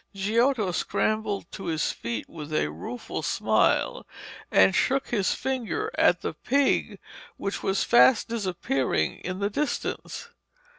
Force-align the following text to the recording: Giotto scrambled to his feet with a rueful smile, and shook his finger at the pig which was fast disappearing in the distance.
Giotto 0.15 0.71
scrambled 0.71 1.51
to 1.51 1.65
his 1.65 1.91
feet 1.91 2.27
with 2.27 2.51
a 2.51 2.71
rueful 2.71 3.21
smile, 3.21 4.07
and 4.49 4.73
shook 4.73 5.09
his 5.09 5.35
finger 5.35 5.91
at 5.95 6.21
the 6.21 6.33
pig 6.33 6.97
which 7.37 7.61
was 7.61 7.83
fast 7.83 8.27
disappearing 8.27 9.19
in 9.19 9.37
the 9.37 9.49
distance. 9.51 10.29